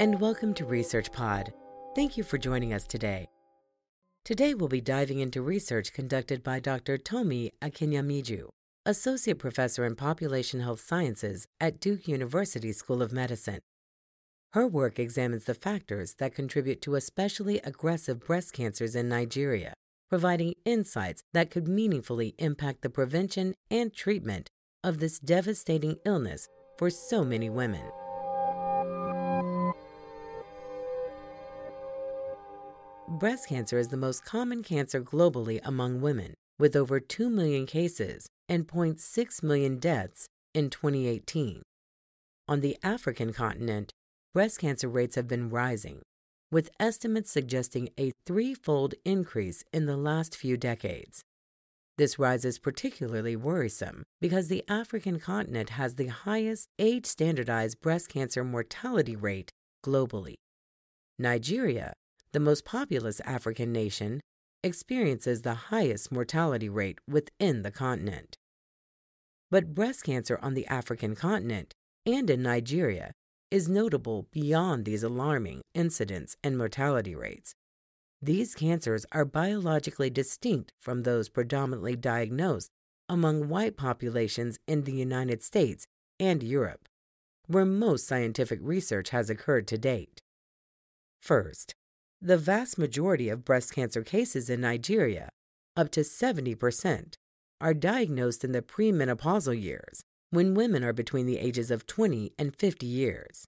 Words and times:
and 0.00 0.18
welcome 0.18 0.54
to 0.54 0.64
Research 0.64 1.12
Pod. 1.12 1.52
Thank 1.94 2.16
you 2.16 2.24
for 2.24 2.38
joining 2.38 2.72
us 2.72 2.86
today. 2.86 3.28
Today, 4.24 4.54
we'll 4.54 4.66
be 4.66 4.80
diving 4.80 5.18
into 5.18 5.42
research 5.42 5.92
conducted 5.92 6.42
by 6.42 6.58
Dr. 6.58 6.96
Tomi 6.96 7.52
Akinyemiju, 7.60 8.48
Associate 8.86 9.38
Professor 9.38 9.84
in 9.84 9.96
Population 9.96 10.60
Health 10.60 10.80
Sciences 10.80 11.46
at 11.60 11.80
Duke 11.80 12.08
University 12.08 12.72
School 12.72 13.02
of 13.02 13.12
Medicine. 13.12 13.58
Her 14.54 14.66
work 14.66 14.98
examines 14.98 15.44
the 15.44 15.52
factors 15.52 16.14
that 16.14 16.34
contribute 16.34 16.80
to 16.80 16.94
especially 16.94 17.58
aggressive 17.58 18.20
breast 18.20 18.54
cancers 18.54 18.96
in 18.96 19.06
Nigeria, 19.06 19.74
providing 20.08 20.54
insights 20.64 21.24
that 21.34 21.50
could 21.50 21.68
meaningfully 21.68 22.34
impact 22.38 22.80
the 22.80 22.88
prevention 22.88 23.52
and 23.70 23.92
treatment 23.92 24.48
of 24.82 24.98
this 24.98 25.18
devastating 25.18 25.96
illness 26.06 26.48
for 26.78 26.88
so 26.88 27.22
many 27.22 27.50
women. 27.50 27.84
Breast 33.20 33.50
cancer 33.50 33.76
is 33.76 33.88
the 33.88 33.98
most 33.98 34.24
common 34.24 34.62
cancer 34.62 34.98
globally 34.98 35.60
among 35.62 36.00
women, 36.00 36.32
with 36.58 36.74
over 36.74 36.98
2 36.98 37.28
million 37.28 37.66
cases 37.66 38.26
and 38.48 38.66
0.6 38.66 39.42
million 39.42 39.78
deaths 39.78 40.26
in 40.54 40.70
2018. 40.70 41.60
On 42.48 42.60
the 42.60 42.78
African 42.82 43.34
continent, 43.34 43.92
breast 44.32 44.58
cancer 44.58 44.88
rates 44.88 45.16
have 45.16 45.28
been 45.28 45.50
rising, 45.50 46.00
with 46.50 46.70
estimates 46.80 47.30
suggesting 47.30 47.90
a 47.98 48.12
threefold 48.24 48.94
increase 49.04 49.64
in 49.70 49.84
the 49.84 49.98
last 49.98 50.34
few 50.34 50.56
decades. 50.56 51.20
This 51.98 52.18
rise 52.18 52.46
is 52.46 52.58
particularly 52.58 53.36
worrisome 53.36 54.02
because 54.22 54.48
the 54.48 54.64
African 54.66 55.20
continent 55.20 55.68
has 55.68 55.96
the 55.96 56.06
highest 56.06 56.68
age 56.78 57.04
standardized 57.04 57.82
breast 57.82 58.08
cancer 58.08 58.44
mortality 58.44 59.14
rate 59.14 59.50
globally. 59.84 60.36
Nigeria, 61.18 61.92
the 62.32 62.40
most 62.40 62.64
populous 62.64 63.20
African 63.20 63.72
nation, 63.72 64.20
experiences 64.62 65.42
the 65.42 65.54
highest 65.54 66.12
mortality 66.12 66.68
rate 66.68 66.98
within 67.08 67.62
the 67.62 67.70
continent. 67.70 68.36
But 69.50 69.74
breast 69.74 70.04
cancer 70.04 70.38
on 70.42 70.54
the 70.54 70.66
African 70.66 71.16
continent 71.16 71.74
and 72.06 72.30
in 72.30 72.42
Nigeria 72.42 73.12
is 73.50 73.68
notable 73.68 74.28
beyond 74.30 74.84
these 74.84 75.02
alarming 75.02 75.62
incidence 75.74 76.36
and 76.44 76.56
mortality 76.56 77.14
rates. 77.14 77.54
These 78.22 78.54
cancers 78.54 79.06
are 79.12 79.24
biologically 79.24 80.10
distinct 80.10 80.72
from 80.78 81.02
those 81.02 81.28
predominantly 81.28 81.96
diagnosed 81.96 82.70
among 83.08 83.48
white 83.48 83.76
populations 83.76 84.58
in 84.68 84.84
the 84.84 84.92
United 84.92 85.42
States 85.42 85.86
and 86.20 86.42
Europe, 86.42 86.86
where 87.48 87.64
most 87.64 88.06
scientific 88.06 88.60
research 88.62 89.10
has 89.10 89.30
occurred 89.30 89.66
to 89.68 89.78
date. 89.78 90.20
First, 91.20 91.74
the 92.22 92.36
vast 92.36 92.76
majority 92.76 93.28
of 93.30 93.44
breast 93.44 93.74
cancer 93.74 94.02
cases 94.02 94.50
in 94.50 94.60
Nigeria, 94.60 95.30
up 95.76 95.90
to 95.92 96.00
70%, 96.00 97.14
are 97.60 97.74
diagnosed 97.74 98.44
in 98.44 98.52
the 98.52 98.60
premenopausal 98.62 99.60
years, 99.60 100.02
when 100.30 100.54
women 100.54 100.84
are 100.84 100.92
between 100.92 101.26
the 101.26 101.38
ages 101.38 101.70
of 101.70 101.86
20 101.86 102.32
and 102.38 102.54
50 102.54 102.86
years. 102.86 103.46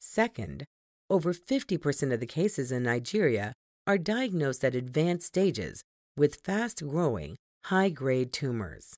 Second, 0.00 0.64
over 1.10 1.32
50% 1.32 2.12
of 2.12 2.20
the 2.20 2.26
cases 2.26 2.70
in 2.72 2.84
Nigeria 2.84 3.52
are 3.86 3.98
diagnosed 3.98 4.64
at 4.64 4.74
advanced 4.74 5.26
stages 5.26 5.82
with 6.16 6.40
fast 6.44 6.86
growing, 6.86 7.36
high 7.64 7.88
grade 7.88 8.32
tumors. 8.32 8.94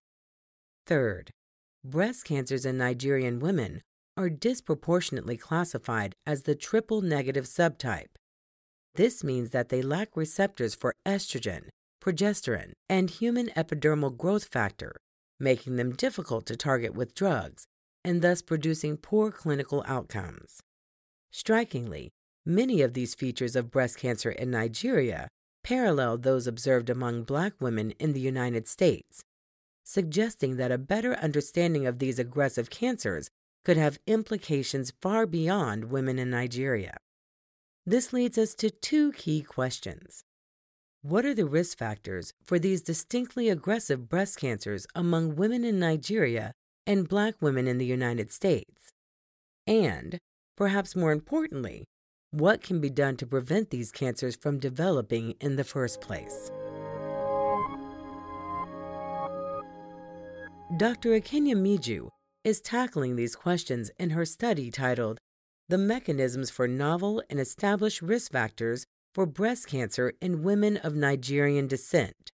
Third, 0.87 1.31
breast 1.85 2.25
cancers 2.25 2.67
in 2.67 2.77
Nigerian 2.77 3.41
women 3.41 3.81
are 4.17 4.29
disproportionately 4.29 5.37
classified 5.37 6.13
as 6.27 6.43
the 6.43 6.55
triple 6.55 7.01
negative 7.01 7.47
subtype. 7.47 8.14
This 8.95 9.25
means 9.25 9.51
that 9.51 9.69
they 9.69 9.83
lack 9.83 10.17
receptors 10.17 10.75
for 10.75 10.95
estrogen, 11.07 11.69
progesterone, 12.03 12.73
and 12.89 13.11
human 13.11 13.49
epidermal 13.57 14.17
growth 14.17 14.45
factor, 14.45 14.97
making 15.41 15.77
them 15.77 15.93
difficult 15.93 16.47
to 16.47 16.57
target 16.57 16.95
with 16.95 17.15
drugs 17.15 17.65
and 18.05 18.23
thus 18.23 18.43
producing 18.43 18.97
poor 18.97 19.31
clinical 19.31 19.83
outcomes. 19.87 20.61
Strikingly, 21.33 22.11
Many 22.47 22.83
of 22.83 22.93
these 22.93 23.15
features 23.15 23.57
of 23.57 23.71
breast 23.71 23.97
cancer 23.97 24.31
in 24.31 24.51
Nigeria 24.51 25.29
parallel 25.63 26.19
those 26.19 26.47
observed 26.47 26.91
among 26.91 27.23
black 27.23 27.55
women 27.59 27.93
in 27.93 28.13
the 28.13 28.21
United 28.21 28.69
States, 28.69 29.23
suggesting 29.83 30.57
that 30.57 30.71
a 30.71 30.77
better 30.77 31.15
understanding 31.15 31.87
of 31.87 32.01
these 32.01 32.19
aggressive 32.19 32.69
cancers 32.69 33.31
could 33.65 33.79
have 33.79 33.99
implications 34.07 34.93
far 35.01 35.25
beyond 35.25 35.87
women 35.87 36.19
in 36.19 36.29
Nigeria. 36.29 36.99
This 37.87 38.15
leads 38.15 38.39
us 38.39 38.55
to 38.57 38.71
two 38.71 39.13
key 39.13 39.43
questions. 39.43 40.25
What 41.03 41.27
are 41.27 41.35
the 41.35 41.45
risk 41.45 41.77
factors 41.77 42.33
for 42.43 42.59
these 42.59 42.81
distinctly 42.81 43.51
aggressive 43.51 44.09
breast 44.09 44.39
cancers 44.41 44.87
among 44.95 45.37
women 45.37 45.65
in 45.65 45.79
Nigeria 45.79 46.53
and 46.87 47.07
black 47.07 47.35
women 47.43 47.67
in 47.67 47.77
the 47.77 47.85
United 47.85 48.33
States? 48.33 48.89
And, 49.67 50.17
perhaps 50.57 50.97
more 50.97 51.13
importantly, 51.13 51.85
what 52.31 52.63
can 52.63 52.81
be 52.81 52.89
done 52.89 53.19
to 53.19 53.27
prevent 53.27 53.69
these 53.69 53.93
cancers 53.93 54.35
from 54.35 54.59
developing 54.59 55.35
in 55.39 55.57
the 55.57 55.65
first 55.65 56.01
place? 56.01 56.51
Dr. 60.79 61.11
Akinyemiju 61.11 62.09
is 62.45 62.63
tackling 62.63 63.17
these 63.17 63.37
questions 63.37 63.91
in 63.99 64.11
her 64.11 64.25
study 64.25 64.71
titled 64.71 65.19
The 65.69 65.79
Mechanisms 65.79 66.51
for 66.51 66.69
Novel 66.69 67.23
and 67.31 67.41
Established 67.41 68.03
Risk 68.03 68.33
Factors 68.33 68.85
for 69.15 69.27
Breast 69.27 69.69
Cancer 69.69 70.13
in 70.21 70.43
Women 70.43 70.77
of 70.77 70.95
Nigerian 70.95 71.67
Descent, 71.67 72.31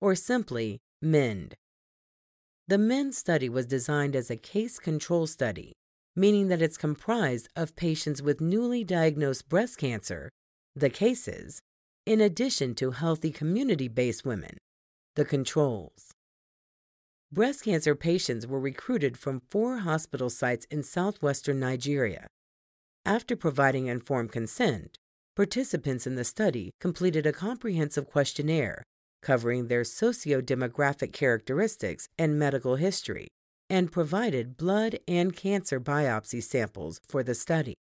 or 0.00 0.14
simply 0.14 0.80
MEND. 1.00 1.54
The 2.66 2.78
MEND 2.78 3.14
study 3.14 3.48
was 3.48 3.66
designed 3.66 4.16
as 4.16 4.30
a 4.30 4.36
case 4.36 4.78
control 4.78 5.26
study 5.26 5.74
meaning 6.16 6.48
that 6.48 6.62
it's 6.62 6.76
comprised 6.76 7.48
of 7.56 7.76
patients 7.76 8.22
with 8.22 8.40
newly 8.40 8.84
diagnosed 8.84 9.48
breast 9.48 9.78
cancer, 9.78 10.30
the 10.76 10.90
cases, 10.90 11.60
in 12.06 12.20
addition 12.20 12.74
to 12.74 12.92
healthy 12.92 13.30
community 13.30 13.88
based 13.88 14.24
women, 14.24 14.56
the 15.16 15.24
controls. 15.24 16.12
Breast 17.32 17.64
cancer 17.64 17.96
patients 17.96 18.46
were 18.46 18.60
recruited 18.60 19.18
from 19.18 19.42
four 19.50 19.78
hospital 19.78 20.30
sites 20.30 20.66
in 20.70 20.82
southwestern 20.82 21.58
Nigeria. 21.58 22.28
After 23.06 23.36
providing 23.36 23.86
informed 23.86 24.32
consent, 24.32 24.96
participants 25.36 26.06
in 26.06 26.14
the 26.14 26.24
study 26.24 26.70
completed 26.80 27.26
a 27.26 27.32
comprehensive 27.32 28.06
questionnaire 28.06 28.82
covering 29.20 29.68
their 29.68 29.84
socio-demographic 29.84 31.12
characteristics 31.12 32.08
and 32.18 32.38
medical 32.38 32.76
history 32.76 33.28
and 33.68 33.92
provided 33.92 34.56
blood 34.56 34.98
and 35.06 35.34
cancer 35.36 35.80
biopsy 35.80 36.42
samples 36.42 37.00
for 37.06 37.22
the 37.22 37.34
study. 37.34 37.74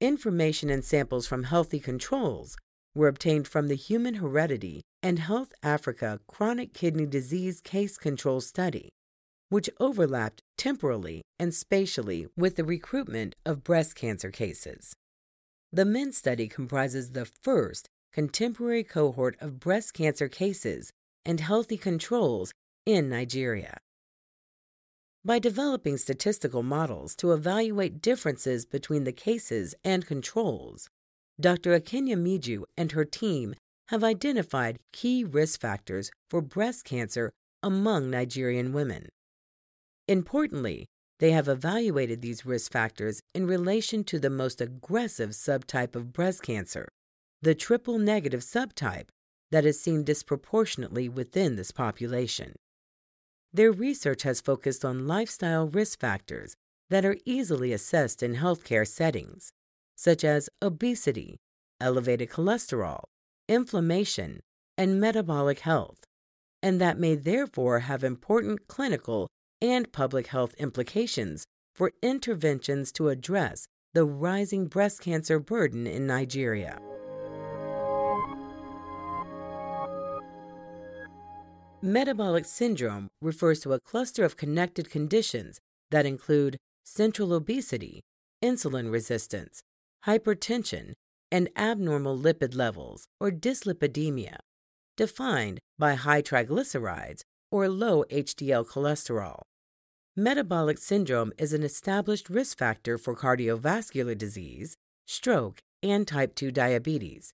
Information 0.00 0.70
and 0.70 0.84
samples 0.84 1.26
from 1.26 1.44
healthy 1.44 1.80
controls 1.80 2.56
were 2.94 3.08
obtained 3.08 3.46
from 3.46 3.68
the 3.68 3.74
Human 3.74 4.14
Heredity 4.14 4.82
and 5.02 5.18
Health 5.18 5.52
Africa 5.62 6.20
Chronic 6.26 6.72
Kidney 6.72 7.06
Disease 7.06 7.60
Case 7.60 7.96
Control 7.96 8.40
Study, 8.40 8.90
which 9.50 9.68
overlapped 9.78 10.42
temporally 10.56 11.20
and 11.38 11.54
spatially 11.54 12.26
with 12.36 12.56
the 12.56 12.64
recruitment 12.64 13.36
of 13.44 13.62
breast 13.62 13.94
cancer 13.94 14.30
cases. 14.30 14.94
The 15.72 15.84
MEND 15.84 16.14
study 16.14 16.48
comprises 16.48 17.12
the 17.12 17.26
first 17.26 17.88
contemporary 18.12 18.82
cohort 18.82 19.36
of 19.40 19.60
breast 19.60 19.92
cancer 19.94 20.28
cases 20.28 20.90
and 21.24 21.40
healthy 21.40 21.76
controls 21.76 22.52
in 22.86 23.08
Nigeria 23.08 23.76
by 25.24 25.38
developing 25.38 25.98
statistical 25.98 26.62
models 26.62 27.14
to 27.16 27.32
evaluate 27.32 28.00
differences 28.00 28.64
between 28.64 29.04
the 29.04 29.12
cases 29.12 29.74
and 29.84 30.06
controls. 30.06 30.88
Dr. 31.38 31.78
Akinyemiju 31.78 32.62
and 32.76 32.92
her 32.92 33.04
team 33.04 33.54
have 33.88 34.02
identified 34.02 34.78
key 34.92 35.24
risk 35.24 35.60
factors 35.60 36.10
for 36.30 36.40
breast 36.40 36.84
cancer 36.84 37.32
among 37.62 38.10
Nigerian 38.10 38.72
women. 38.72 39.08
Importantly, 40.10 40.86
they 41.20 41.30
have 41.30 41.46
evaluated 41.46 42.20
these 42.20 42.44
risk 42.44 42.72
factors 42.72 43.22
in 43.32 43.46
relation 43.46 44.02
to 44.02 44.18
the 44.18 44.28
most 44.28 44.60
aggressive 44.60 45.30
subtype 45.30 45.94
of 45.94 46.12
breast 46.12 46.42
cancer, 46.42 46.88
the 47.42 47.54
triple 47.54 47.96
negative 47.96 48.40
subtype 48.40 49.10
that 49.52 49.64
is 49.64 49.80
seen 49.80 50.02
disproportionately 50.02 51.08
within 51.08 51.54
this 51.54 51.70
population. 51.70 52.56
Their 53.52 53.70
research 53.70 54.24
has 54.24 54.40
focused 54.40 54.84
on 54.84 55.06
lifestyle 55.06 55.68
risk 55.68 56.00
factors 56.00 56.56
that 56.88 57.04
are 57.04 57.16
easily 57.24 57.72
assessed 57.72 58.20
in 58.20 58.34
healthcare 58.34 58.88
settings, 58.88 59.52
such 59.94 60.24
as 60.24 60.48
obesity, 60.60 61.36
elevated 61.80 62.30
cholesterol, 62.30 63.04
inflammation, 63.48 64.40
and 64.76 65.00
metabolic 65.00 65.60
health, 65.60 66.00
and 66.64 66.80
that 66.80 66.98
may 66.98 67.14
therefore 67.14 67.80
have 67.80 68.02
important 68.02 68.66
clinical 68.66 69.28
and 69.62 69.92
public 69.92 70.28
health 70.28 70.54
implications 70.58 71.44
for 71.74 71.92
interventions 72.02 72.92
to 72.92 73.08
address 73.08 73.66
the 73.94 74.04
rising 74.04 74.66
breast 74.66 75.00
cancer 75.00 75.38
burden 75.38 75.86
in 75.86 76.06
Nigeria. 76.06 76.78
Metabolic 81.82 82.44
syndrome 82.44 83.08
refers 83.22 83.60
to 83.60 83.72
a 83.72 83.80
cluster 83.80 84.22
of 84.22 84.36
connected 84.36 84.90
conditions 84.90 85.58
that 85.90 86.04
include 86.04 86.58
central 86.84 87.32
obesity, 87.32 88.02
insulin 88.44 88.92
resistance, 88.92 89.62
hypertension, 90.06 90.92
and 91.32 91.48
abnormal 91.56 92.18
lipid 92.18 92.54
levels 92.54 93.06
or 93.18 93.30
dyslipidemia, 93.30 94.36
defined 94.96 95.58
by 95.78 95.94
high 95.94 96.20
triglycerides 96.20 97.22
or 97.50 97.68
low 97.68 98.04
HDL 98.10 98.66
cholesterol. 98.66 99.40
Metabolic 100.20 100.76
syndrome 100.76 101.32
is 101.38 101.54
an 101.54 101.62
established 101.62 102.28
risk 102.28 102.58
factor 102.58 102.98
for 102.98 103.16
cardiovascular 103.16 104.18
disease, 104.18 104.76
stroke, 105.06 105.60
and 105.82 106.06
type 106.06 106.34
2 106.34 106.50
diabetes, 106.50 107.32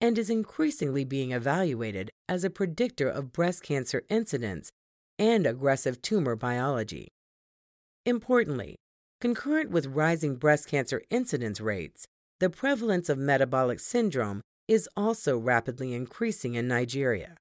and 0.00 0.18
is 0.18 0.28
increasingly 0.28 1.04
being 1.04 1.30
evaluated 1.30 2.10
as 2.28 2.42
a 2.42 2.50
predictor 2.50 3.08
of 3.08 3.32
breast 3.32 3.62
cancer 3.62 4.02
incidence 4.08 4.72
and 5.16 5.46
aggressive 5.46 6.02
tumor 6.02 6.34
biology. 6.34 7.06
Importantly, 8.04 8.74
concurrent 9.20 9.70
with 9.70 9.86
rising 9.86 10.34
breast 10.34 10.66
cancer 10.66 11.02
incidence 11.10 11.60
rates, 11.60 12.04
the 12.40 12.50
prevalence 12.50 13.08
of 13.08 13.16
metabolic 13.16 13.78
syndrome 13.78 14.40
is 14.66 14.88
also 14.96 15.38
rapidly 15.38 15.94
increasing 15.94 16.54
in 16.54 16.66
Nigeria. 16.66 17.36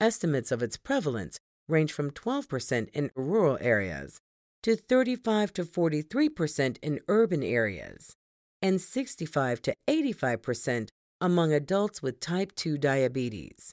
Estimates 0.00 0.50
of 0.50 0.60
its 0.60 0.76
prevalence 0.76 1.38
range 1.68 1.92
from 1.92 2.10
12% 2.10 2.88
in 2.92 3.10
rural 3.14 3.58
areas 3.60 4.18
to 4.62 4.76
35 4.76 5.52
to 5.54 5.64
43% 5.64 6.78
in 6.82 7.00
urban 7.08 7.42
areas 7.42 8.14
and 8.60 8.80
65 8.80 9.60
to 9.62 9.74
85% 9.88 10.88
among 11.20 11.52
adults 11.52 12.02
with 12.02 12.20
type 12.20 12.54
2 12.54 12.78
diabetes. 12.78 13.72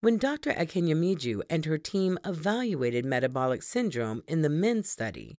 When 0.00 0.18
Dr. 0.18 0.52
Akinyemiju 0.52 1.42
and 1.48 1.64
her 1.64 1.78
team 1.78 2.18
evaluated 2.24 3.06
metabolic 3.06 3.62
syndrome 3.62 4.22
in 4.28 4.42
the 4.42 4.50
MEND 4.50 4.84
study, 4.84 5.36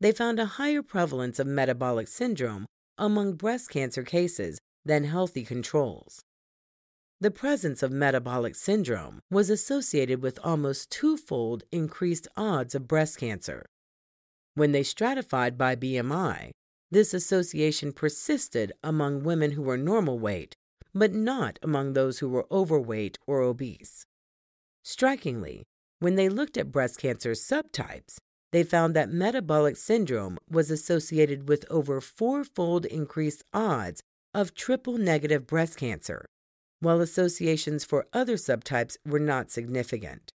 they 0.00 0.12
found 0.12 0.38
a 0.38 0.46
higher 0.46 0.82
prevalence 0.82 1.38
of 1.38 1.46
metabolic 1.46 2.06
syndrome 2.06 2.66
among 2.98 3.34
breast 3.34 3.70
cancer 3.70 4.02
cases 4.04 4.60
than 4.84 5.04
healthy 5.04 5.44
controls. 5.44 6.20
The 7.24 7.30
presence 7.30 7.82
of 7.82 7.90
metabolic 7.90 8.54
syndrome 8.54 9.22
was 9.30 9.48
associated 9.48 10.20
with 10.20 10.38
almost 10.44 10.90
twofold 10.90 11.64
increased 11.72 12.28
odds 12.36 12.74
of 12.74 12.86
breast 12.86 13.16
cancer. 13.16 13.64
When 14.56 14.72
they 14.72 14.82
stratified 14.82 15.56
by 15.56 15.74
BMI, 15.74 16.50
this 16.90 17.14
association 17.14 17.94
persisted 17.94 18.72
among 18.82 19.22
women 19.22 19.52
who 19.52 19.62
were 19.62 19.78
normal 19.78 20.18
weight, 20.18 20.54
but 20.94 21.14
not 21.14 21.58
among 21.62 21.94
those 21.94 22.18
who 22.18 22.28
were 22.28 22.46
overweight 22.52 23.16
or 23.26 23.40
obese. 23.40 24.04
Strikingly, 24.82 25.64
when 26.00 26.16
they 26.16 26.28
looked 26.28 26.58
at 26.58 26.70
breast 26.70 26.98
cancer 26.98 27.30
subtypes, 27.30 28.18
they 28.52 28.62
found 28.62 28.94
that 28.94 29.08
metabolic 29.08 29.78
syndrome 29.78 30.36
was 30.50 30.70
associated 30.70 31.48
with 31.48 31.64
over 31.70 32.02
fourfold 32.02 32.84
increased 32.84 33.44
odds 33.54 34.02
of 34.34 34.54
triple 34.54 34.98
negative 34.98 35.46
breast 35.46 35.78
cancer, 35.78 36.26
while 36.80 37.00
associations 37.00 37.84
for 37.84 38.06
other 38.12 38.36
subtypes 38.36 38.96
were 39.06 39.18
not 39.18 39.50
significant. 39.50 40.30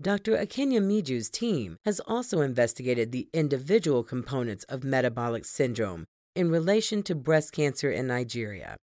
Dr. 0.00 0.36
Akinyemiju's 0.36 1.28
team 1.28 1.76
has 1.84 2.00
also 2.00 2.40
investigated 2.40 3.10
the 3.10 3.28
individual 3.32 4.04
components 4.04 4.64
of 4.64 4.84
metabolic 4.84 5.44
syndrome 5.44 6.04
in 6.36 6.50
relation 6.50 7.02
to 7.02 7.16
breast 7.16 7.52
cancer 7.52 7.90
in 7.90 8.06
Nigeria. 8.06 8.76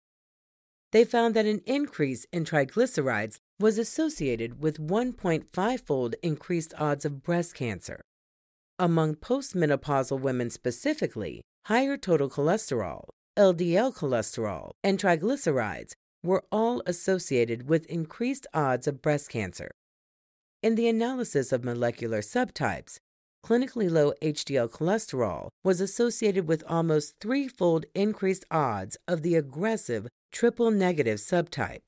They 0.92 1.06
found 1.06 1.34
that 1.36 1.46
an 1.46 1.62
increase 1.66 2.26
in 2.34 2.44
triglycerides 2.44 3.38
was 3.60 3.78
associated 3.78 4.62
with 4.62 4.78
1.5 4.78 5.80
fold 5.86 6.16
increased 6.22 6.74
odds 6.78 7.06
of 7.06 7.24
breast 7.24 7.54
cancer. 7.54 8.02
Among 8.78 9.16
postmenopausal 9.16 10.20
women 10.20 10.50
specifically, 10.50 11.42
higher 11.68 11.96
total 11.96 12.30
cholesterol, 12.30 13.06
LDL 13.38 13.96
cholesterol, 13.96 14.72
and 14.84 15.00
triglycerides 15.00 15.94
were 16.26 16.44
all 16.52 16.82
associated 16.86 17.70
with 17.70 17.86
increased 17.86 18.48
odds 18.54 18.88
of 18.88 19.02
breast 19.02 19.30
cancer. 19.30 19.72
In 20.62 20.76
the 20.76 20.88
analysis 20.88 21.52
of 21.52 21.64
molecular 21.64 22.22
subtypes, 22.22 22.98
clinically 23.46 23.90
low 23.90 24.14
HDL 24.22 24.70
cholesterol 24.70 25.50
was 25.64 25.80
associated 25.80 26.48
with 26.48 26.64
almost 26.68 27.20
threefold 27.20 27.86
increased 27.94 28.46
odds 28.50 28.98
of 29.08 29.22
the 29.22 29.36
aggressive 29.36 30.08
triple 30.32 30.72
negative 30.72 31.20
subtype. 31.20 31.84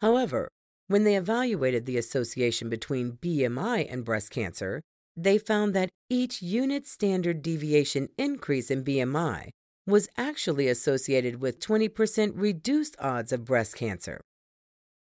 However, 0.00 0.48
when 0.86 1.04
they 1.04 1.16
evaluated 1.16 1.86
the 1.86 1.98
association 1.98 2.68
between 2.68 3.18
BMI 3.22 3.90
and 3.90 4.04
breast 4.04 4.30
cancer, 4.30 4.82
they 5.16 5.38
found 5.38 5.74
that 5.74 5.90
each 6.08 6.40
unit 6.42 6.86
standard 6.86 7.42
deviation 7.42 8.08
increase 8.16 8.70
in 8.70 8.84
BMI 8.84 9.50
was 9.88 10.06
actually 10.18 10.68
associated 10.68 11.40
with 11.40 11.58
20% 11.60 12.32
reduced 12.34 12.94
odds 12.98 13.32
of 13.32 13.46
breast 13.46 13.74
cancer. 13.74 14.20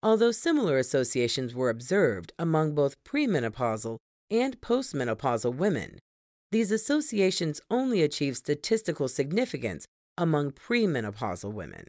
Although 0.03 0.33
similar 0.33 0.77
associations 0.77 1.55
were 1.55 1.71
observed 1.71 2.35
among 2.39 2.75
both 2.75 3.03
premenopausal 3.03 3.97
and 4.31 4.61
postmenopausal 4.61 5.57
women, 5.57 5.99
these 6.53 6.71
associations 6.71 7.61
only 7.71 8.03
achieved 8.03 8.37
statistical 8.37 9.09
significance 9.09 9.87
among 10.19 10.53
premenopausal 10.53 11.53
women. 11.53 11.87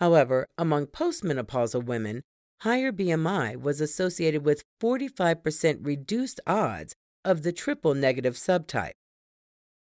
However, 0.00 0.48
among 0.58 0.86
postmenopausal 0.86 1.84
women, 1.84 2.22
higher 2.62 2.90
BMI 2.90 3.60
was 3.60 3.80
associated 3.80 4.44
with 4.44 4.64
45% 4.82 5.86
reduced 5.86 6.40
odds 6.48 6.94
of 7.24 7.44
the 7.44 7.52
triple 7.52 7.94
negative 7.94 8.34
subtype. 8.34 8.92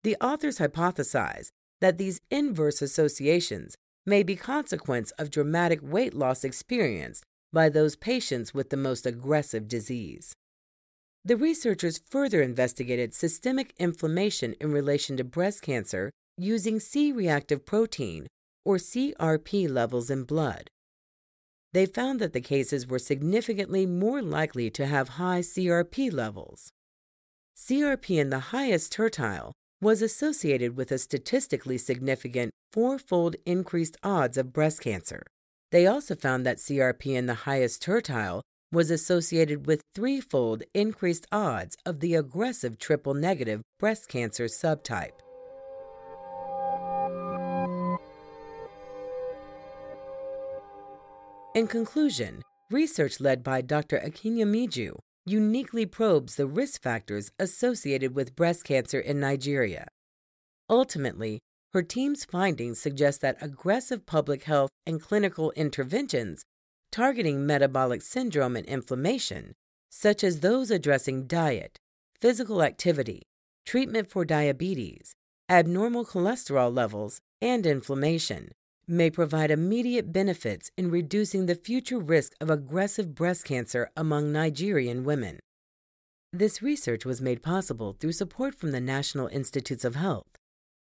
The 0.03 0.17
authors 0.19 0.59
hypothesize 0.59 1.47
that 1.83 1.97
these 1.97 2.21
inverse 2.31 2.81
associations 2.81 3.75
may 4.05 4.23
be 4.23 4.37
consequence 4.37 5.11
of 5.19 5.29
dramatic 5.29 5.81
weight 5.83 6.13
loss 6.13 6.45
experienced 6.45 7.25
by 7.51 7.67
those 7.67 7.97
patients 7.97 8.53
with 8.53 8.69
the 8.69 8.77
most 8.77 9.05
aggressive 9.05 9.67
disease. 9.67 10.33
The 11.25 11.35
researchers 11.35 11.99
further 12.09 12.41
investigated 12.41 13.13
systemic 13.13 13.73
inflammation 13.77 14.55
in 14.61 14.71
relation 14.71 15.17
to 15.17 15.25
breast 15.25 15.61
cancer 15.61 16.09
using 16.37 16.79
C 16.79 17.11
reactive 17.11 17.65
protein, 17.65 18.27
or 18.63 18.77
CRP, 18.77 19.69
levels 19.69 20.09
in 20.09 20.23
blood. 20.23 20.69
They 21.73 21.85
found 21.85 22.21
that 22.21 22.31
the 22.31 22.39
cases 22.39 22.87
were 22.87 22.97
significantly 22.97 23.85
more 23.85 24.21
likely 24.21 24.69
to 24.69 24.85
have 24.85 25.19
high 25.19 25.41
CRP 25.41 26.13
levels. 26.13 26.71
CRP 27.57 28.17
in 28.17 28.29
the 28.29 28.53
highest 28.55 28.93
tertile 28.93 29.51
was 29.83 30.01
associated 30.01 30.77
with 30.77 30.93
a 30.93 30.97
statistically 30.97 31.77
significant 31.77 32.49
fourfold 32.71 33.35
increased 33.45 33.97
odds 34.01 34.37
of 34.37 34.53
breast 34.53 34.79
cancer. 34.79 35.21
They 35.71 35.85
also 35.85 36.15
found 36.15 36.45
that 36.45 36.57
CRP 36.57 37.07
in 37.07 37.25
the 37.25 37.43
highest 37.45 37.81
tertile 37.81 38.41
was 38.71 38.89
associated 38.89 39.67
with 39.67 39.81
threefold 39.93 40.63
increased 40.73 41.27
odds 41.31 41.75
of 41.85 41.99
the 41.99 42.15
aggressive 42.15 42.79
triple 42.79 43.13
negative 43.13 43.61
breast 43.77 44.07
cancer 44.07 44.45
subtype. 44.45 45.19
In 51.53 51.67
conclusion, 51.67 52.41
research 52.71 53.19
led 53.19 53.43
by 53.43 53.61
Dr. 53.61 53.99
Akinyemiju 53.99 54.97
uniquely 55.25 55.85
probes 55.85 56.35
the 56.35 56.47
risk 56.47 56.81
factors 56.81 57.31
associated 57.39 58.15
with 58.15 58.35
breast 58.35 58.63
cancer 58.63 58.99
in 58.99 59.19
Nigeria. 59.19 59.87
Ultimately, 60.69 61.39
her 61.73 61.81
team's 61.81 62.25
findings 62.25 62.79
suggest 62.79 63.21
that 63.21 63.37
aggressive 63.41 64.05
public 64.05 64.43
health 64.43 64.69
and 64.85 65.01
clinical 65.01 65.51
interventions 65.51 66.43
targeting 66.91 67.45
metabolic 67.45 68.03
syndrome 68.03 68.55
and 68.55 68.67
inflammation, 68.67 69.53
such 69.89 70.23
as 70.23 70.39
those 70.39 70.69
addressing 70.69 71.25
diet, 71.25 71.77
physical 72.21 72.61
activity, 72.61 73.23
treatment 73.65 74.07
for 74.07 74.23
diabetes, 74.23 75.15
abnormal 75.49 76.05
cholesterol 76.05 76.73
levels, 76.73 77.19
and 77.41 77.65
inflammation, 77.65 78.51
may 78.87 79.09
provide 79.09 79.51
immediate 79.51 80.11
benefits 80.11 80.71
in 80.77 80.91
reducing 80.91 81.45
the 81.45 81.55
future 81.55 81.99
risk 81.99 82.33
of 82.41 82.49
aggressive 82.49 83.15
breast 83.15 83.45
cancer 83.45 83.89
among 83.95 84.31
Nigerian 84.31 85.03
women. 85.03 85.39
This 86.31 86.61
research 86.61 87.05
was 87.05 87.21
made 87.21 87.43
possible 87.43 87.95
through 87.99 88.13
support 88.13 88.55
from 88.55 88.71
the 88.71 88.81
National 88.81 89.27
Institutes 89.27 89.85
of 89.85 89.95
Health, 89.95 90.37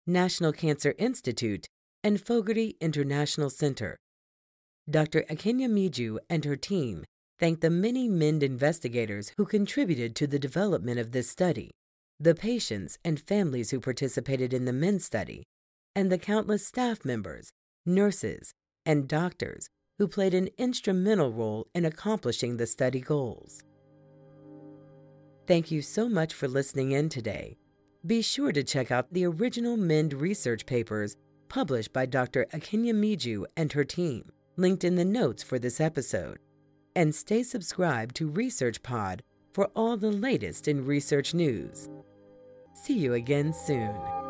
National 0.07 0.51
Cancer 0.53 0.95
Institute, 0.97 1.67
and 2.03 2.19
Fogarty 2.19 2.77
International 2.79 3.49
Center. 3.49 3.97
Dr. 4.89 5.23
Akinyemiju 5.29 6.17
and 6.29 6.45
her 6.45 6.55
team 6.55 7.05
thank 7.37 7.61
the 7.61 7.69
many 7.69 8.07
MEND 8.07 8.43
investigators 8.43 9.31
who 9.37 9.45
contributed 9.45 10.15
to 10.15 10.27
the 10.27 10.39
development 10.39 10.99
of 10.99 11.11
this 11.11 11.29
study, 11.29 11.71
the 12.19 12.35
patients 12.35 12.97
and 13.03 13.19
families 13.19 13.71
who 13.71 13.79
participated 13.79 14.53
in 14.53 14.65
the 14.65 14.73
MIND 14.73 15.01
study, 15.01 15.43
and 15.95 16.11
the 16.11 16.17
countless 16.17 16.65
staff 16.65 17.03
members, 17.03 17.51
nurses, 17.85 18.53
and 18.85 19.07
doctors 19.07 19.69
who 19.97 20.07
played 20.07 20.33
an 20.33 20.49
instrumental 20.57 21.31
role 21.31 21.67
in 21.75 21.85
accomplishing 21.85 22.57
the 22.57 22.65
study 22.65 22.99
goals. 22.99 23.63
Thank 25.47 25.71
you 25.71 25.81
so 25.81 26.07
much 26.07 26.33
for 26.33 26.47
listening 26.47 26.91
in 26.91 27.09
today. 27.09 27.57
Be 28.05 28.21
sure 28.21 28.51
to 28.51 28.63
check 28.63 28.89
out 28.89 29.13
the 29.13 29.25
original 29.25 29.77
MIND 29.77 30.13
research 30.13 30.65
papers 30.65 31.15
published 31.49 31.91
by 31.91 32.05
Dr. 32.05 32.47
Akinyemiju 32.53 33.45
and 33.57 33.73
her 33.73 33.83
team, 33.83 34.31
linked 34.55 34.83
in 34.83 34.95
the 34.95 35.05
notes 35.05 35.43
for 35.43 35.59
this 35.59 35.81
episode. 35.81 36.39
And 36.95 37.13
stay 37.13 37.43
subscribed 37.43 38.15
to 38.15 38.27
Research 38.27 38.81
Pod 38.81 39.21
for 39.53 39.65
all 39.75 39.97
the 39.97 40.11
latest 40.11 40.67
in 40.67 40.85
research 40.85 41.33
news. 41.33 41.89
See 42.73 42.97
you 42.97 43.13
again 43.13 43.53
soon. 43.53 44.20